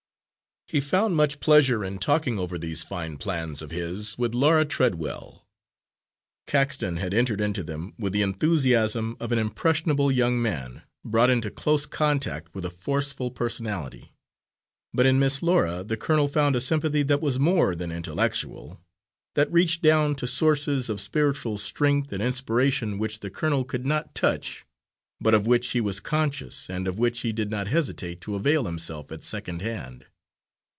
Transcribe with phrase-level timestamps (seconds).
[0.67, 5.45] He found much pleasure in talking over these fine plans of his with Laura Treadwell.
[6.47, 11.51] Caxton had entered into them with the enthusiasm of an impressionable young man, brought into
[11.51, 14.13] close contact with a forceful personality.
[14.93, 18.79] But in Miss Laura the colonel found a sympathy that was more than intellectual
[19.35, 24.15] that reached down to sources of spiritual strength and inspiration which the colonel could not
[24.15, 24.63] touch
[25.19, 28.63] but of which he was conscious and of which he did not hesitate to avail
[28.67, 30.05] himself at second hand.